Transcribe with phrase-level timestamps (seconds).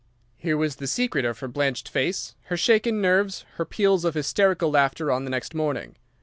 [0.35, 4.71] "Here was the secret of her blanched face, her shaken nerves, her peals of hysterical
[4.71, 5.95] laughter on the next morning.